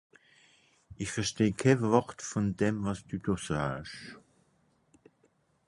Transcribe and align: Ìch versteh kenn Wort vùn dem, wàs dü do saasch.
Ìch 1.03 1.11
versteh 1.15 1.55
kenn 1.61 1.81
Wort 1.91 2.19
vùn 2.29 2.47
dem, 2.59 2.75
wàs 2.85 2.99
dü 3.07 3.17
do 3.23 3.33
saasch. 3.45 3.97